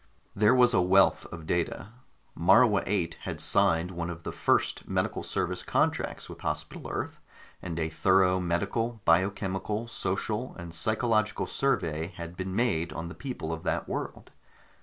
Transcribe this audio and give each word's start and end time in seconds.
There 0.35 0.55
was 0.55 0.73
a 0.73 0.81
wealth 0.81 1.27
of 1.27 1.45
data. 1.45 1.89
Morua 2.35 2.81
VIII 2.85 3.13
had 3.19 3.39
signed 3.39 3.91
one 3.91 4.09
of 4.09 4.23
the 4.23 4.31
first 4.31 4.87
medical 4.89 5.21
service 5.21 5.61
contracts 5.61 6.27
with 6.27 6.39
Hospital 6.41 6.89
Earth, 6.89 7.19
and 7.61 7.77
a 7.77 7.87
thorough 7.87 8.39
medical, 8.39 8.99
biochemical, 9.05 9.85
social 9.87 10.55
and 10.57 10.73
psychological 10.73 11.45
survey 11.45 12.07
had 12.07 12.35
been 12.35 12.55
made 12.55 12.91
on 12.91 13.09
the 13.09 13.13
people 13.13 13.53
of 13.53 13.61
that 13.61 13.87
world. 13.87 14.31